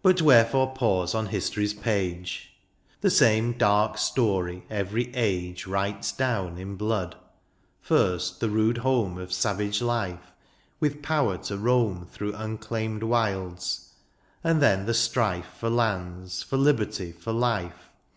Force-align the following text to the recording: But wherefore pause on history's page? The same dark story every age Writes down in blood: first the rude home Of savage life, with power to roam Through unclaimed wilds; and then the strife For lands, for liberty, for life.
But 0.00 0.22
wherefore 0.22 0.74
pause 0.74 1.12
on 1.12 1.26
history's 1.26 1.74
page? 1.74 2.52
The 3.00 3.10
same 3.10 3.54
dark 3.58 3.98
story 3.98 4.62
every 4.70 5.12
age 5.12 5.66
Writes 5.66 6.12
down 6.12 6.56
in 6.56 6.76
blood: 6.76 7.16
first 7.80 8.38
the 8.38 8.48
rude 8.48 8.78
home 8.78 9.18
Of 9.18 9.32
savage 9.32 9.82
life, 9.82 10.30
with 10.78 11.02
power 11.02 11.36
to 11.36 11.56
roam 11.58 12.06
Through 12.06 12.36
unclaimed 12.36 13.02
wilds; 13.02 13.92
and 14.44 14.62
then 14.62 14.86
the 14.86 14.94
strife 14.94 15.46
For 15.58 15.68
lands, 15.68 16.44
for 16.44 16.56
liberty, 16.56 17.10
for 17.10 17.32
life. 17.32 17.90